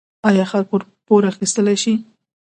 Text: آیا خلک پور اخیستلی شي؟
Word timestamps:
آیا 0.27 0.43
خلک 0.51 0.67
پور 1.05 1.21
اخیستلی 1.31 1.77
شي؟ 1.83 1.93